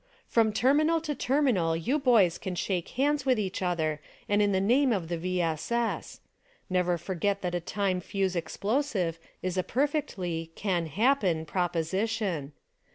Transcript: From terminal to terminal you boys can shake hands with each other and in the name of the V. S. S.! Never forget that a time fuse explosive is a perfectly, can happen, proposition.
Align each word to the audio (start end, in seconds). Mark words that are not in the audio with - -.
From 0.27 0.51
terminal 0.51 0.99
to 1.01 1.13
terminal 1.13 1.75
you 1.77 1.99
boys 1.99 2.39
can 2.39 2.55
shake 2.55 2.89
hands 2.97 3.23
with 3.23 3.37
each 3.37 3.61
other 3.61 4.01
and 4.27 4.41
in 4.41 4.51
the 4.51 4.59
name 4.59 4.91
of 4.91 5.09
the 5.09 5.17
V. 5.19 5.39
S. 5.43 5.71
S.! 5.71 6.21
Never 6.71 6.97
forget 6.97 7.43
that 7.43 7.53
a 7.53 7.59
time 7.59 8.01
fuse 8.01 8.35
explosive 8.35 9.19
is 9.43 9.59
a 9.59 9.63
perfectly, 9.63 10.51
can 10.55 10.87
happen, 10.87 11.45
proposition. 11.45 12.53